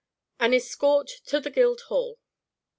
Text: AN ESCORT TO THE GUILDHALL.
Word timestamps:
AN 0.39 0.51
ESCORT 0.51 1.07
TO 1.27 1.39
THE 1.39 1.51
GUILDHALL. 1.51 2.17